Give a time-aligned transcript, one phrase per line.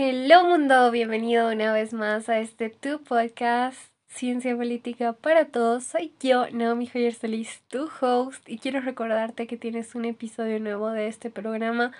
[0.00, 3.76] Hello mundo, bienvenido una vez más a este tu podcast
[4.06, 5.82] Ciencia Política para Todos.
[5.82, 10.90] Soy yo, Naomi Joyer Solís, tu host, y quiero recordarte que tienes un episodio nuevo
[10.90, 11.90] de este programa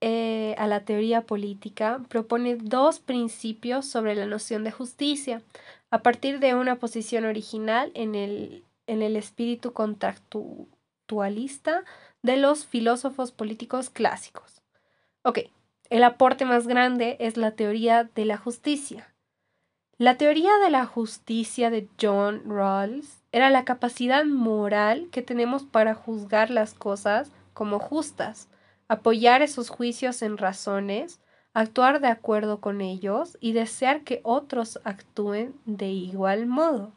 [0.01, 5.43] eh, a la teoría política propone dos principios sobre la noción de justicia,
[5.91, 11.85] a partir de una posición original en el, en el espíritu contractualista
[12.23, 14.61] de los filósofos políticos clásicos.
[15.23, 15.39] Ok,
[15.89, 19.13] el aporte más grande es la teoría de la justicia.
[19.99, 25.95] La teoría de la justicia de John Rawls era la capacidad moral que tenemos para
[25.95, 28.49] juzgar las cosas como justas,
[28.89, 31.21] apoyar esos juicios en razones,
[31.55, 36.93] actuar de acuerdo con ellos y desear que otros actúen de igual modo.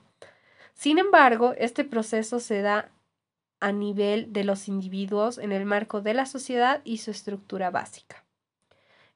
[0.73, 2.91] Sin embargo, este proceso se da
[3.59, 8.23] a nivel de los individuos en el marco de la sociedad y su estructura básica.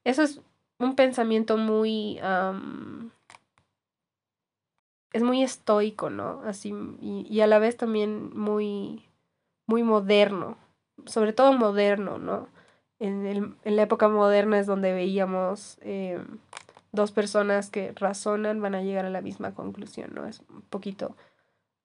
[0.04, 0.42] Eso es
[0.80, 2.20] un pensamiento muy
[5.14, 6.42] es muy estoico, ¿no?
[6.44, 9.08] Así, y, a la vez también muy,
[9.68, 10.58] muy moderno,
[11.06, 12.50] sobre todo moderno, ¿no?
[13.04, 16.24] En, el, en la época moderna es donde veíamos eh,
[16.94, 20.26] dos personas que razonan, van a llegar a la misma conclusión, ¿no?
[20.26, 21.18] Es un poquito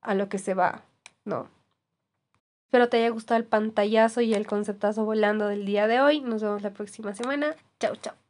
[0.01, 0.85] a lo que se va,
[1.25, 1.49] ¿no?
[2.67, 6.21] Espero te haya gustado el pantallazo y el conceptazo volando del día de hoy.
[6.21, 7.57] Nos vemos la próxima semana.
[7.81, 8.28] Chao, chao.